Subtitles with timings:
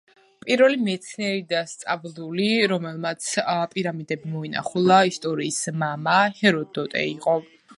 [0.43, 3.27] პირველი მეცნიერი და სწავლული, რომელმაც
[3.75, 7.37] პირამიდები მოინახულა, ისტორიის მამა, ჰეროდოტე იყო.